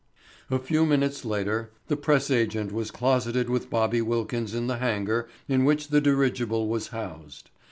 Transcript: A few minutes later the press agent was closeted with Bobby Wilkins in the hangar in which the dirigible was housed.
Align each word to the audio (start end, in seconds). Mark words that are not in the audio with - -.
A 0.49 0.57
few 0.57 0.83
minutes 0.83 1.23
later 1.25 1.69
the 1.87 1.95
press 1.95 2.31
agent 2.31 2.71
was 2.71 2.89
closeted 2.89 3.51
with 3.51 3.69
Bobby 3.69 4.01
Wilkins 4.01 4.55
in 4.55 4.65
the 4.65 4.77
hangar 4.79 5.27
in 5.47 5.63
which 5.63 5.89
the 5.89 6.01
dirigible 6.01 6.67
was 6.67 6.87
housed. 6.87 7.51